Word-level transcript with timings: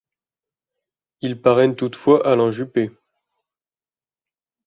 Il 1.21 1.39
parraine 1.43 1.75
toutefois 1.75 2.25
Alain 2.27 2.49
Juppé. 2.49 2.89